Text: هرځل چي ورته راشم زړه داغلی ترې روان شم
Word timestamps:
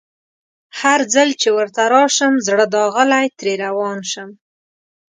هرځل 0.79 1.29
چي 1.41 1.49
ورته 1.57 1.81
راشم 1.93 2.33
زړه 2.47 2.65
داغلی 2.75 3.27
ترې 3.37 3.53
روان 3.65 3.99
شم 4.11 4.29